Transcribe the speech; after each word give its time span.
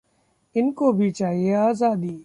इनको 0.55 0.91
भी 0.93 1.11
चाहिए 1.11 1.53
आजादी... 1.55 2.19